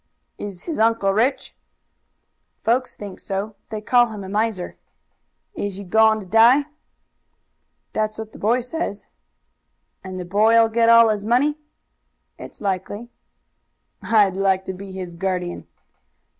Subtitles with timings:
[0.39, 1.55] "Is his uncle rich?"
[2.63, 3.55] "Folks think so.
[3.69, 4.75] They call him a miser."
[5.53, 6.65] "Is he goin' to die?"
[7.93, 9.05] "That's what the boy says."
[10.03, 11.55] "And the boy'll get all his money?"
[12.39, 13.09] "It's likely."
[14.01, 15.67] "I'd like to be his guardian."